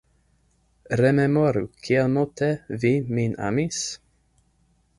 Rememoru, 1.01 1.63
kiel 1.87 2.09
multe 2.15 2.49
vi 2.85 2.93
min 3.19 3.37
amis? 3.51 3.83